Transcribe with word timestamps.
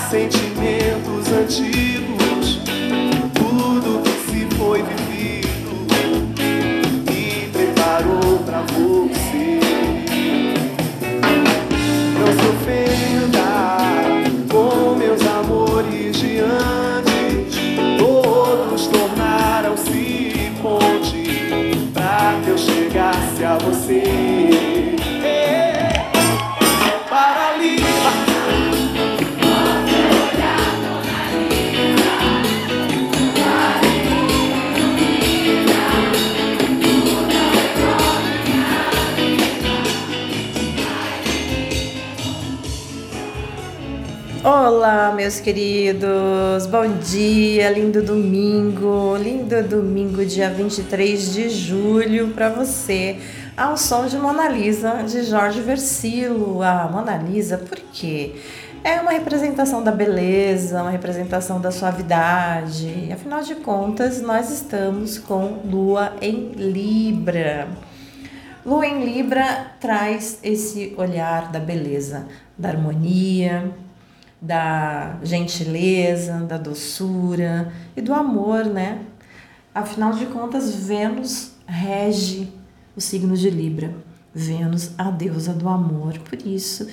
sentimentos 0.00 1.28
antigos, 1.32 2.60
tudo 3.34 4.02
que 4.02 4.10
se 4.30 4.46
foi 4.56 4.82
vivido 4.82 5.86
me 7.10 7.48
preparou 7.52 8.38
pra 8.44 8.60
você. 8.62 9.60
Não 12.18 12.26
se 12.32 12.46
ofenda 12.54 13.48
com 14.50 14.96
meus 14.96 15.22
amores 15.22 16.18
de 16.18 16.40
antes, 16.40 16.53
meus 45.24 45.40
queridos, 45.40 46.66
bom 46.70 46.98
dia, 46.98 47.70
lindo 47.70 48.02
domingo, 48.02 49.16
lindo 49.16 49.62
domingo, 49.66 50.22
dia 50.22 50.50
23 50.50 51.32
de 51.32 51.48
julho 51.48 52.28
para 52.34 52.50
você, 52.50 53.18
ao 53.56 53.74
som 53.74 54.04
de 54.04 54.18
Mona 54.18 54.50
Lisa, 54.50 55.02
de 55.02 55.22
Jorge 55.22 55.62
Versilo. 55.62 56.62
A 56.62 56.90
Mona 56.92 57.16
Lisa, 57.16 57.56
por 57.56 57.78
quê? 57.90 58.34
É 58.84 59.00
uma 59.00 59.12
representação 59.12 59.82
da 59.82 59.90
beleza, 59.90 60.82
uma 60.82 60.90
representação 60.90 61.58
da 61.58 61.70
suavidade, 61.70 63.10
afinal 63.10 63.40
de 63.40 63.54
contas, 63.54 64.20
nós 64.20 64.50
estamos 64.50 65.16
com 65.16 65.62
Lua 65.64 66.12
em 66.20 66.52
Libra. 66.52 67.66
Lua 68.62 68.86
em 68.86 69.02
Libra 69.02 69.68
traz 69.80 70.38
esse 70.42 70.94
olhar 70.98 71.50
da 71.50 71.60
beleza, 71.60 72.26
da 72.58 72.68
harmonia, 72.68 73.72
da 74.44 75.16
gentileza, 75.22 76.40
da 76.40 76.58
doçura 76.58 77.72
e 77.96 78.02
do 78.02 78.12
amor, 78.12 78.66
né? 78.66 79.00
Afinal 79.74 80.12
de 80.12 80.26
contas, 80.26 80.74
Vênus 80.74 81.52
rege 81.66 82.52
o 82.94 83.00
signo 83.00 83.36
de 83.36 83.48
Libra. 83.48 83.94
Vênus, 84.34 84.90
a 84.98 85.10
deusa 85.10 85.54
do 85.54 85.68
amor. 85.68 86.18
Por 86.18 86.38
isso, 86.46 86.88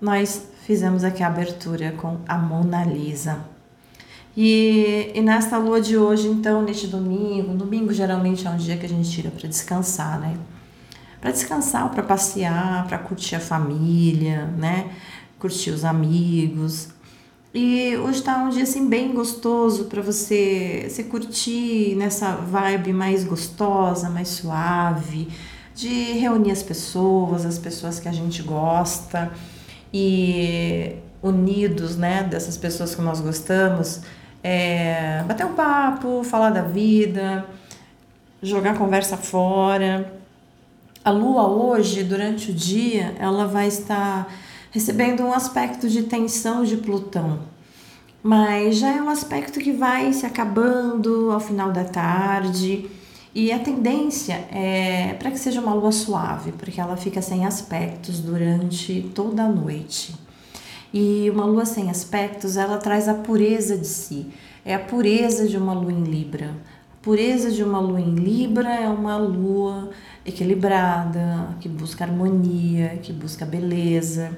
nós 0.00 0.46
fizemos 0.64 1.02
aqui 1.02 1.22
a 1.22 1.28
abertura 1.28 1.92
com 1.92 2.18
a 2.28 2.36
Mona 2.36 2.84
Lisa. 2.84 3.38
E, 4.36 5.10
e 5.14 5.20
nesta 5.22 5.56
lua 5.56 5.80
de 5.80 5.96
hoje, 5.96 6.28
então, 6.28 6.62
neste 6.62 6.86
domingo, 6.86 7.54
domingo 7.54 7.92
geralmente 7.92 8.46
é 8.46 8.50
um 8.50 8.56
dia 8.56 8.76
que 8.76 8.86
a 8.86 8.88
gente 8.88 9.10
tira 9.10 9.30
para 9.30 9.48
descansar, 9.48 10.20
né? 10.20 10.36
Para 11.20 11.30
descansar, 11.30 11.88
para 11.90 12.02
passear, 12.02 12.86
para 12.86 12.98
curtir 12.98 13.36
a 13.36 13.40
família, 13.40 14.46
né? 14.56 14.90
Curtir 15.40 15.70
os 15.70 15.84
amigos. 15.84 16.88
E 17.52 17.96
hoje 17.96 18.20
está 18.20 18.38
um 18.38 18.50
dia 18.50 18.62
assim 18.62 18.88
bem 18.88 19.12
gostoso 19.12 19.86
para 19.86 20.00
você 20.00 20.86
se 20.88 21.04
curtir 21.04 21.96
nessa 21.96 22.36
vibe 22.36 22.92
mais 22.92 23.24
gostosa, 23.24 24.08
mais 24.08 24.28
suave, 24.28 25.26
de 25.74 26.12
reunir 26.12 26.52
as 26.52 26.62
pessoas, 26.62 27.44
as 27.44 27.58
pessoas 27.58 27.98
que 27.98 28.08
a 28.08 28.12
gente 28.12 28.42
gosta 28.42 29.32
e 29.92 30.94
unidos, 31.20 31.96
né, 31.96 32.22
dessas 32.22 32.56
pessoas 32.56 32.94
que 32.94 33.02
nós 33.02 33.20
gostamos, 33.20 34.00
é, 34.44 35.24
bater 35.26 35.44
um 35.44 35.54
papo, 35.54 36.22
falar 36.22 36.50
da 36.50 36.62
vida, 36.62 37.44
jogar 38.40 38.78
conversa 38.78 39.16
fora. 39.16 40.12
A 41.04 41.10
lua 41.10 41.48
hoje, 41.48 42.04
durante 42.04 42.52
o 42.52 42.54
dia, 42.54 43.14
ela 43.18 43.46
vai 43.46 43.66
estar 43.66 44.32
recebendo 44.70 45.22
um 45.24 45.32
aspecto 45.32 45.88
de 45.88 46.04
tensão 46.04 46.64
de 46.64 46.76
Plutão. 46.76 47.40
Mas 48.22 48.76
já 48.76 48.96
é 48.96 49.02
um 49.02 49.08
aspecto 49.08 49.58
que 49.58 49.72
vai 49.72 50.12
se 50.12 50.26
acabando 50.26 51.30
ao 51.32 51.40
final 51.40 51.72
da 51.72 51.84
tarde. 51.84 52.88
E 53.34 53.52
a 53.52 53.58
tendência 53.58 54.34
é 54.50 55.14
para 55.18 55.30
que 55.30 55.38
seja 55.38 55.60
uma 55.60 55.72
lua 55.72 55.92
suave, 55.92 56.52
porque 56.52 56.80
ela 56.80 56.96
fica 56.96 57.22
sem 57.22 57.46
aspectos 57.46 58.20
durante 58.20 59.10
toda 59.14 59.44
a 59.44 59.48
noite. 59.48 60.14
E 60.92 61.30
uma 61.30 61.44
lua 61.44 61.64
sem 61.64 61.88
aspectos, 61.88 62.56
ela 62.56 62.76
traz 62.78 63.08
a 63.08 63.14
pureza 63.14 63.76
de 63.76 63.86
si. 63.86 64.26
É 64.64 64.74
a 64.74 64.78
pureza 64.78 65.48
de 65.48 65.56
uma 65.56 65.72
lua 65.72 65.92
em 65.92 66.02
Libra. 66.02 66.50
A 66.92 67.02
pureza 67.02 67.50
de 67.50 67.62
uma 67.62 67.80
lua 67.80 68.00
em 68.00 68.14
Libra 68.14 68.74
é 68.74 68.88
uma 68.88 69.16
lua 69.16 69.90
equilibrada, 70.26 71.56
que 71.60 71.68
busca 71.68 72.04
harmonia, 72.04 72.98
que 73.02 73.12
busca 73.12 73.46
beleza 73.46 74.36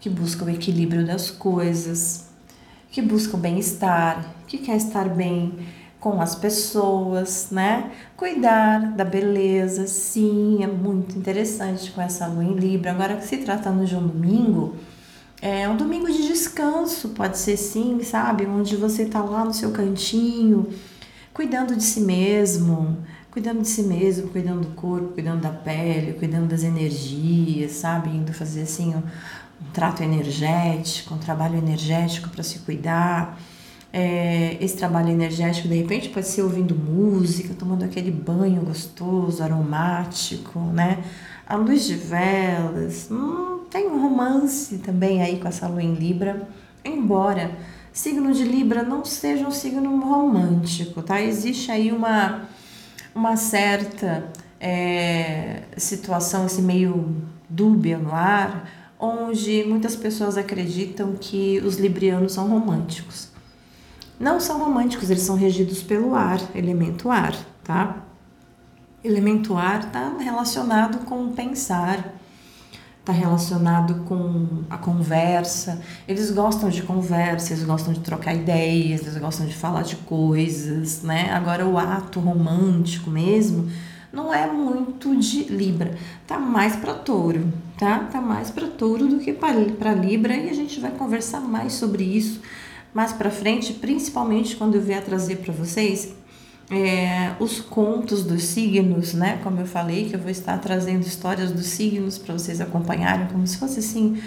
que 0.00 0.08
busca 0.08 0.44
o 0.44 0.50
equilíbrio 0.50 1.06
das 1.06 1.30
coisas, 1.30 2.26
que 2.90 3.02
busca 3.02 3.36
o 3.36 3.40
bem-estar, 3.40 4.34
que 4.46 4.58
quer 4.58 4.76
estar 4.76 5.08
bem 5.08 5.52
com 6.00 6.20
as 6.20 6.34
pessoas, 6.34 7.48
né? 7.50 7.90
Cuidar 8.16 8.92
da 8.92 9.04
beleza, 9.04 9.86
sim, 9.86 10.62
é 10.62 10.66
muito 10.66 11.18
interessante 11.18 11.90
com 11.90 12.00
essa 12.00 12.26
lua 12.26 12.44
em 12.44 12.54
Libra. 12.54 12.92
Agora, 12.92 13.20
se 13.20 13.38
tratando 13.38 13.84
de 13.84 13.96
um 13.96 14.06
domingo, 14.06 14.76
é 15.42 15.68
um 15.68 15.76
domingo 15.76 16.06
de 16.06 16.26
descanso, 16.28 17.10
pode 17.10 17.38
ser 17.38 17.56
sim, 17.56 18.00
sabe? 18.02 18.46
Onde 18.46 18.76
você 18.76 19.04
tá 19.04 19.22
lá 19.22 19.44
no 19.44 19.52
seu 19.52 19.72
cantinho, 19.72 20.68
cuidando 21.34 21.74
de 21.74 21.82
si 21.82 22.00
mesmo, 22.00 22.98
cuidando 23.30 23.62
de 23.62 23.68
si 23.68 23.82
mesmo, 23.82 24.28
cuidando 24.28 24.62
do 24.62 24.74
corpo, 24.74 25.14
cuidando 25.14 25.40
da 25.42 25.50
pele, 25.50 26.14
cuidando 26.14 26.46
das 26.48 26.62
energias, 26.62 27.72
sabe? 27.72 28.10
Indo 28.10 28.32
fazer 28.32 28.62
assim 28.62 28.94
um 29.60 29.70
trato 29.72 30.02
energético, 30.02 31.14
um 31.14 31.18
trabalho 31.18 31.56
energético 31.58 32.28
para 32.30 32.42
se 32.42 32.60
cuidar. 32.60 33.38
É, 33.92 34.56
esse 34.60 34.76
trabalho 34.76 35.08
energético, 35.08 35.68
de 35.68 35.74
repente, 35.74 36.10
pode 36.10 36.26
ser 36.26 36.42
ouvindo 36.42 36.74
música, 36.74 37.54
tomando 37.54 37.84
aquele 37.84 38.10
banho 38.10 38.62
gostoso, 38.62 39.42
aromático, 39.42 40.60
né? 40.60 41.02
A 41.46 41.56
luz 41.56 41.84
de 41.86 41.94
velas. 41.94 43.08
Hum, 43.10 43.60
tem 43.70 43.86
um 43.88 44.00
romance 44.00 44.78
também 44.78 45.22
aí 45.22 45.38
com 45.38 45.48
essa 45.48 45.66
lua 45.66 45.82
em 45.82 45.94
Libra, 45.94 46.48
embora 46.84 47.50
signo 47.98 48.32
de 48.32 48.44
Libra 48.44 48.84
não 48.84 49.04
seja 49.04 49.44
um 49.44 49.50
signo 49.50 49.98
romântico, 50.00 51.02
tá? 51.02 51.20
Existe 51.20 51.72
aí 51.72 51.90
uma, 51.90 52.42
uma 53.12 53.36
certa 53.36 54.24
é, 54.60 55.62
situação 55.76 56.44
assim, 56.44 56.62
meio 56.62 57.16
dúbia 57.48 57.98
no 57.98 58.14
ar, 58.14 58.70
onde 58.98 59.64
muitas 59.64 59.94
pessoas 59.94 60.36
acreditam 60.36 61.14
que 61.20 61.60
os 61.64 61.76
librianos 61.78 62.32
são 62.32 62.48
românticos. 62.48 63.28
Não 64.18 64.40
são 64.40 64.58
românticos, 64.58 65.10
eles 65.10 65.22
são 65.22 65.36
regidos 65.36 65.82
pelo 65.82 66.14
ar, 66.14 66.40
elemento 66.54 67.08
ar, 67.08 67.36
tá? 67.62 68.04
Elemento 69.04 69.56
ar 69.56 69.84
está 69.84 70.16
relacionado 70.18 71.04
com 71.04 71.30
pensar, 71.32 72.14
está 72.98 73.12
relacionado 73.12 74.02
com 74.06 74.64
a 74.68 74.76
conversa. 74.76 75.80
Eles 76.08 76.32
gostam 76.32 76.68
de 76.68 76.82
conversa, 76.82 77.52
eles 77.52 77.64
gostam 77.64 77.92
de 77.92 78.00
trocar 78.00 78.34
ideias, 78.34 79.02
eles 79.02 79.16
gostam 79.18 79.46
de 79.46 79.54
falar 79.54 79.82
de 79.82 79.94
coisas, 79.96 81.02
né? 81.02 81.30
Agora 81.30 81.64
o 81.64 81.78
ato 81.78 82.18
romântico 82.18 83.10
mesmo 83.10 83.70
não 84.12 84.32
é 84.32 84.50
muito 84.50 85.14
de 85.16 85.44
Libra, 85.44 85.96
tá 86.26 86.38
mais 86.38 86.76
para 86.76 86.94
Touro, 86.94 87.52
tá? 87.78 88.00
Tá 88.10 88.20
mais 88.20 88.50
para 88.50 88.66
Touro 88.66 89.06
do 89.06 89.18
que 89.18 89.32
para 89.32 89.92
Libra 89.94 90.36
e 90.36 90.48
a 90.48 90.54
gente 90.54 90.80
vai 90.80 90.90
conversar 90.90 91.40
mais 91.40 91.74
sobre 91.74 92.04
isso 92.04 92.40
mais 92.92 93.12
para 93.12 93.30
frente, 93.30 93.74
principalmente 93.74 94.56
quando 94.56 94.74
eu 94.74 94.80
vier 94.80 95.04
trazer 95.04 95.36
para 95.36 95.52
vocês 95.52 96.14
é, 96.70 97.32
os 97.38 97.60
contos 97.60 98.24
dos 98.24 98.42
signos, 98.42 99.14
né? 99.14 99.38
Como 99.42 99.60
eu 99.60 99.66
falei, 99.66 100.08
que 100.08 100.16
eu 100.16 100.20
vou 100.20 100.30
estar 100.30 100.58
trazendo 100.58 101.06
histórias 101.06 101.52
dos 101.52 101.66
signos 101.66 102.18
para 102.18 102.34
vocês 102.34 102.60
acompanharem, 102.60 103.26
como 103.28 103.46
se 103.46 103.56
fosse 103.56 103.78
assim 103.78 104.20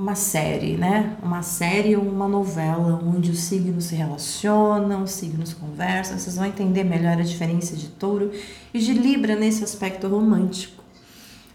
uma 0.00 0.14
série, 0.14 0.78
né? 0.78 1.14
Uma 1.22 1.42
série 1.42 1.94
ou 1.94 2.02
uma 2.02 2.26
novela 2.26 2.98
onde 3.04 3.30
os 3.30 3.40
signos 3.40 3.84
se 3.84 3.94
relacionam, 3.94 5.02
os 5.02 5.10
signos 5.10 5.52
conversam. 5.52 6.18
Vocês 6.18 6.36
vão 6.36 6.46
entender 6.46 6.84
melhor 6.84 7.18
a 7.18 7.22
diferença 7.22 7.76
de 7.76 7.88
Touro 7.88 8.30
e 8.72 8.78
de 8.78 8.94
Libra 8.94 9.36
nesse 9.36 9.62
aspecto 9.62 10.08
romântico. 10.08 10.80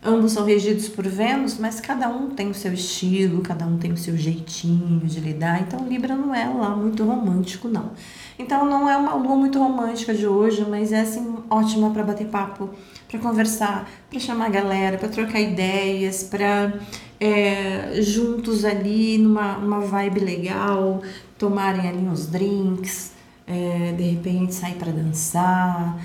Ambos 0.07 0.33
são 0.33 0.45
regidos 0.45 0.87
por 0.87 1.07
Vênus, 1.07 1.57
mas 1.57 1.81
cada 1.81 2.07
um 2.07 2.29
tem 2.29 2.47
o 2.51 2.53
seu 2.53 2.71
estilo, 2.71 3.41
cada 3.41 3.65
um 3.65 3.79
tem 3.79 3.91
o 3.91 3.97
seu 3.97 4.15
jeitinho 4.15 4.99
de 4.99 5.19
lidar. 5.19 5.63
Então, 5.63 5.87
Libra 5.87 6.15
não 6.15 6.35
é 6.35 6.47
lá 6.47 6.75
muito 6.75 7.03
romântico, 7.03 7.67
não. 7.67 7.93
Então, 8.37 8.63
não 8.69 8.87
é 8.87 8.95
uma 8.95 9.15
lua 9.15 9.35
muito 9.35 9.57
romântica 9.57 10.13
de 10.13 10.27
hoje, 10.27 10.63
mas 10.69 10.91
é 10.91 11.01
assim 11.01 11.37
ótima 11.49 11.89
para 11.89 12.03
bater 12.03 12.27
papo, 12.27 12.69
para 13.07 13.19
conversar, 13.19 13.89
para 14.07 14.19
chamar 14.19 14.45
a 14.45 14.49
galera, 14.49 14.99
para 14.99 15.09
trocar 15.09 15.39
ideias, 15.39 16.21
para 16.21 16.73
é, 17.19 18.01
juntos 18.01 18.65
ali 18.65 19.17
numa 19.17 19.57
uma 19.57 19.79
vibe 19.81 20.19
legal, 20.19 21.01
tomarem 21.37 21.87
ali 21.87 22.07
uns 22.07 22.27
drinks, 22.27 23.13
é, 23.47 23.93
de 23.93 24.03
repente 24.03 24.53
sair 24.53 24.75
para 24.75 24.91
dançar, 24.91 25.99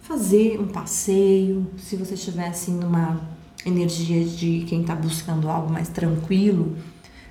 fazer 0.00 0.60
um 0.60 0.68
passeio, 0.68 1.66
se 1.78 1.96
você 1.96 2.14
estiver 2.14 2.48
assim 2.48 2.74
numa 2.74 3.20
energia 3.64 4.24
de 4.24 4.64
quem 4.68 4.82
está 4.82 4.94
buscando 4.94 5.50
algo 5.50 5.72
mais 5.72 5.88
tranquilo, 5.88 6.76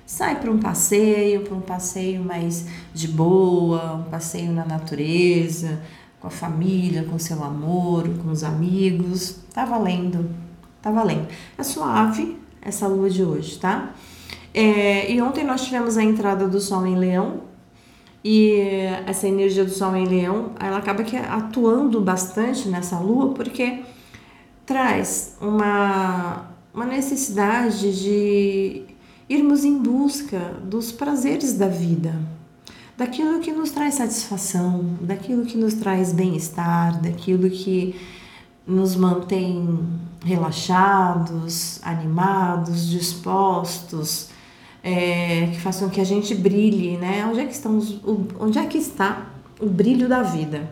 sai 0.04 0.38
para 0.38 0.50
um 0.50 0.58
passeio, 0.58 1.42
para 1.42 1.54
um 1.54 1.60
passeio 1.60 2.22
mais 2.22 2.66
de 2.92 3.08
boa, 3.08 3.94
um 3.94 4.10
passeio 4.10 4.52
na 4.52 4.64
natureza, 4.64 5.80
com 6.20 6.28
a 6.28 6.30
família, 6.30 7.04
com 7.04 7.18
seu 7.18 7.42
amor, 7.42 8.08
com 8.22 8.30
os 8.30 8.44
amigos, 8.44 9.38
tá 9.54 9.64
valendo, 9.64 10.28
tá 10.82 10.90
valendo. 10.90 11.28
É 11.56 11.62
suave 11.62 12.36
essa 12.66 12.86
lua 12.86 13.08
de 13.08 13.22
hoje, 13.22 13.58
tá? 13.58 13.94
É, 14.52 15.12
e 15.12 15.20
ontem 15.22 15.44
nós 15.44 15.64
tivemos 15.64 15.96
a 15.96 16.02
entrada 16.02 16.48
do 16.48 16.60
Sol 16.60 16.86
em 16.86 16.96
Leão, 16.96 17.42
e 18.24 18.58
essa 19.06 19.28
energia 19.28 19.64
do 19.64 19.70
Sol 19.70 19.94
em 19.94 20.04
Leão, 20.04 20.50
ela 20.58 20.78
acaba 20.78 21.04
que 21.04 21.16
atuando 21.16 22.00
bastante 22.00 22.68
nessa 22.68 22.98
lua, 22.98 23.32
porque 23.32 23.84
traz 24.66 25.36
uma, 25.40 26.46
uma 26.74 26.84
necessidade 26.84 28.02
de 28.02 28.82
irmos 29.28 29.64
em 29.64 29.78
busca 29.78 30.54
dos 30.64 30.90
prazeres 30.90 31.52
da 31.52 31.68
vida, 31.68 32.18
daquilo 32.96 33.38
que 33.38 33.52
nos 33.52 33.70
traz 33.70 33.94
satisfação, 33.94 34.96
daquilo 35.00 35.44
que 35.46 35.56
nos 35.56 35.74
traz 35.74 36.12
bem-estar, 36.12 37.00
daquilo 37.00 37.48
que 37.48 37.94
nos 38.66 38.96
mantém 38.96 39.78
relaxados, 40.24 41.78
animados, 41.82 42.88
dispostos, 42.88 44.28
é, 44.82 45.48
que 45.52 45.60
façam 45.60 45.88
que 45.88 46.00
a 46.00 46.04
gente 46.04 46.34
brilhe, 46.34 46.96
né? 46.96 47.26
Onde 47.26 47.40
é 47.40 47.44
que, 47.46 47.52
estamos, 47.52 48.00
onde 48.38 48.58
é 48.58 48.66
que 48.66 48.78
está 48.78 49.26
o 49.60 49.66
brilho 49.66 50.08
da 50.08 50.22
vida? 50.22 50.68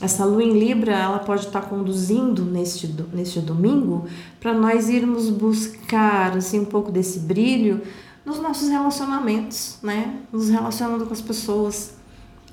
Essa 0.00 0.24
lua 0.24 0.42
em 0.42 0.58
Libra, 0.58 0.92
ela 0.92 1.18
pode 1.18 1.46
estar 1.46 1.62
conduzindo 1.62 2.44
neste, 2.44 2.88
neste 3.12 3.40
domingo 3.40 4.06
para 4.40 4.52
nós 4.52 4.88
irmos 4.88 5.30
buscar 5.30 6.36
assim, 6.36 6.60
um 6.60 6.64
pouco 6.64 6.90
desse 6.90 7.20
brilho 7.20 7.80
nos 8.24 8.40
nossos 8.40 8.68
relacionamentos, 8.68 9.78
né? 9.82 10.20
Nos 10.32 10.48
relacionando 10.48 11.06
com 11.06 11.12
as 11.12 11.20
pessoas, 11.20 11.94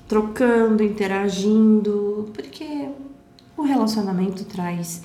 trocando, 0.06 0.82
interagindo, 0.82 2.30
porque 2.32 2.88
o 3.62 3.64
relacionamento 3.64 4.44
traz 4.44 5.02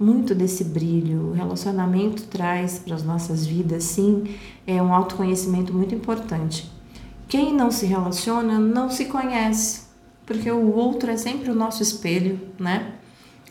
muito 0.00 0.34
desse 0.34 0.64
brilho. 0.64 1.28
O 1.28 1.32
relacionamento 1.32 2.22
traz 2.24 2.78
para 2.78 2.94
as 2.94 3.02
nossas 3.02 3.46
vidas, 3.46 3.84
sim, 3.84 4.24
é 4.66 4.82
um 4.82 4.94
autoconhecimento 4.94 5.74
muito 5.74 5.94
importante. 5.94 6.70
Quem 7.28 7.54
não 7.54 7.70
se 7.70 7.84
relaciona 7.84 8.58
não 8.58 8.88
se 8.88 9.04
conhece, 9.04 9.82
porque 10.24 10.50
o 10.50 10.74
outro 10.74 11.10
é 11.10 11.18
sempre 11.18 11.50
o 11.50 11.54
nosso 11.54 11.82
espelho, 11.82 12.40
né? 12.58 12.94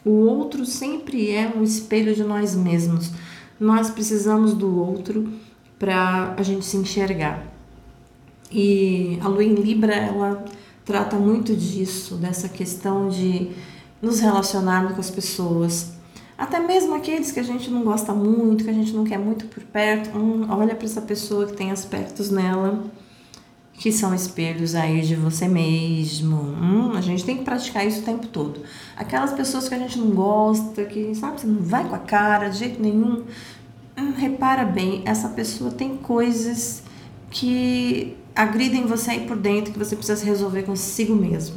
O 0.03 0.09
outro 0.09 0.65
sempre 0.65 1.29
é 1.29 1.53
um 1.55 1.61
espelho 1.61 2.15
de 2.15 2.23
nós 2.23 2.55
mesmos. 2.55 3.11
Nós 3.59 3.91
precisamos 3.91 4.55
do 4.55 4.79
outro 4.79 5.31
para 5.77 6.33
a 6.35 6.41
gente 6.41 6.65
se 6.65 6.77
enxergar. 6.77 7.45
E 8.51 9.19
a 9.21 9.27
lua 9.27 9.43
em 9.43 9.53
Libra, 9.53 9.93
ela 9.93 10.43
trata 10.83 11.17
muito 11.17 11.55
disso, 11.55 12.15
dessa 12.15 12.49
questão 12.49 13.09
de 13.09 13.51
nos 14.01 14.19
relacionarmos 14.19 14.93
com 14.93 14.99
as 14.99 15.09
pessoas, 15.09 15.91
até 16.37 16.59
mesmo 16.59 16.93
aqueles 16.93 17.31
que 17.31 17.39
a 17.39 17.43
gente 17.43 17.69
não 17.69 17.83
gosta 17.83 18.13
muito, 18.13 18.63
que 18.63 18.69
a 18.69 18.73
gente 18.73 18.93
não 18.93 19.03
quer 19.03 19.17
muito 19.17 19.45
por 19.47 19.63
perto, 19.63 20.15
hum, 20.17 20.45
olha 20.49 20.75
para 20.75 20.85
essa 20.85 21.01
pessoa 21.01 21.47
que 21.47 21.53
tem 21.53 21.71
aspectos 21.71 22.29
nela 22.29 22.83
que 23.77 23.91
são 23.91 24.13
espelhos 24.13 24.73
aí 24.73 25.01
de 25.01 25.15
você 25.15 25.47
mesmo. 25.47 26.35
Hum, 26.35 26.91
a 26.93 27.01
gente 27.01 27.23
tem 27.23 27.37
que 27.37 27.43
praticar 27.43 27.85
isso 27.85 28.01
o 28.01 28.03
tempo 28.03 28.27
todo. 28.27 28.61
Aquelas 28.95 29.33
pessoas 29.33 29.69
que 29.69 29.75
a 29.75 29.77
gente 29.77 29.99
não 29.99 30.09
gosta, 30.09 30.83
que 30.85 31.13
sabe, 31.13 31.39
você 31.39 31.47
não 31.47 31.61
vai 31.61 31.87
com 31.87 31.95
a 31.95 31.99
cara 31.99 32.49
de 32.49 32.57
jeito 32.57 32.81
nenhum. 32.81 33.23
Hum, 33.95 34.13
repara 34.17 34.65
bem, 34.65 35.03
essa 35.05 35.29
pessoa 35.29 35.71
tem 35.71 35.95
coisas 35.95 36.81
que 37.29 38.17
agridem 38.35 38.85
você 38.87 39.11
aí 39.11 39.27
por 39.27 39.37
dentro 39.37 39.71
que 39.71 39.79
você 39.79 39.95
precisa 39.95 40.25
resolver 40.25 40.63
consigo 40.63 41.15
mesmo. 41.15 41.55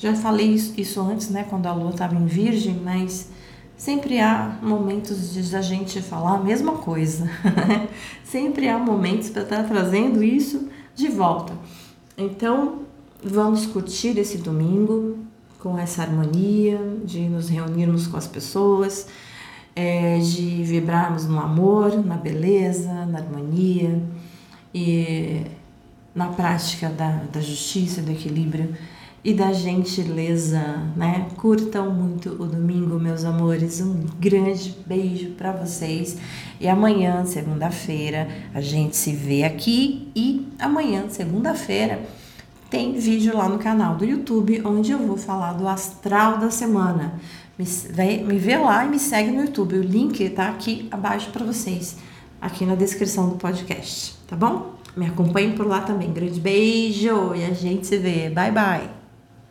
Já 0.00 0.14
falei 0.14 0.54
isso, 0.54 0.98
antes, 1.02 1.28
né, 1.28 1.44
quando 1.44 1.66
a 1.66 1.74
lua 1.74 1.90
estava 1.90 2.14
em 2.14 2.24
Virgem, 2.24 2.80
mas 2.82 3.28
sempre 3.76 4.18
há 4.18 4.58
momentos 4.62 5.34
de 5.34 5.54
a 5.54 5.60
gente 5.60 6.00
falar 6.00 6.36
a 6.36 6.40
mesma 6.42 6.72
coisa. 6.72 7.30
sempre 8.24 8.66
há 8.66 8.78
momentos 8.78 9.28
para 9.28 9.42
estar 9.42 9.58
tá 9.58 9.64
trazendo 9.64 10.24
isso 10.24 10.70
de 10.94 11.08
volta. 11.08 11.52
Então, 12.16 12.78
vamos 13.22 13.66
curtir 13.66 14.18
esse 14.18 14.38
domingo 14.38 15.18
com 15.58 15.78
essa 15.78 16.00
harmonia, 16.00 16.80
de 17.04 17.20
nos 17.28 17.50
reunirmos 17.50 18.06
com 18.06 18.16
as 18.16 18.26
pessoas, 18.26 19.06
é, 19.76 20.18
de 20.18 20.62
vibrarmos 20.64 21.26
no 21.26 21.38
amor, 21.38 22.02
na 22.02 22.16
beleza, 22.16 23.04
na 23.04 23.18
harmonia 23.18 24.02
e 24.74 25.42
na 26.14 26.28
prática 26.28 26.88
da, 26.88 27.24
da 27.30 27.40
justiça, 27.42 28.00
do 28.00 28.10
equilíbrio 28.10 28.74
e 29.22 29.34
da 29.34 29.52
gentileza, 29.52 30.60
né? 30.96 31.28
Curtam 31.36 31.90
muito 31.90 32.30
o 32.30 32.46
domingo, 32.46 32.98
meus 32.98 33.24
amores. 33.24 33.80
Um 33.80 34.06
grande 34.18 34.76
beijo 34.86 35.30
para 35.32 35.52
vocês. 35.52 36.16
E 36.58 36.66
amanhã, 36.66 37.24
segunda-feira, 37.26 38.28
a 38.54 38.60
gente 38.60 38.96
se 38.96 39.12
vê 39.12 39.44
aqui 39.44 40.10
e 40.16 40.48
amanhã, 40.58 41.04
segunda-feira, 41.08 42.00
tem 42.70 42.94
vídeo 42.98 43.36
lá 43.36 43.48
no 43.48 43.58
canal 43.58 43.96
do 43.96 44.04
YouTube 44.04 44.62
onde 44.64 44.92
eu 44.92 44.98
vou 44.98 45.16
falar 45.16 45.52
do 45.52 45.68
astral 45.68 46.38
da 46.38 46.50
semana. 46.50 47.14
Me, 47.58 47.64
vem, 47.64 48.24
me 48.24 48.38
vê 48.38 48.56
lá 48.56 48.86
e 48.86 48.88
me 48.88 48.98
segue 48.98 49.30
no 49.30 49.42
YouTube. 49.42 49.76
O 49.76 49.82
link 49.82 50.30
tá 50.30 50.48
aqui 50.48 50.88
abaixo 50.90 51.30
para 51.30 51.44
vocês, 51.44 51.96
aqui 52.40 52.64
na 52.64 52.74
descrição 52.74 53.28
do 53.28 53.34
podcast, 53.34 54.16
tá 54.26 54.34
bom? 54.34 54.76
Me 54.96 55.06
acompanhe 55.06 55.52
por 55.52 55.66
lá 55.66 55.80
também. 55.80 56.10
Grande 56.10 56.40
beijo 56.40 57.34
e 57.34 57.44
a 57.44 57.52
gente 57.52 57.86
se 57.86 57.98
vê. 57.98 58.30
Bye 58.30 58.52
bye. 58.52 58.99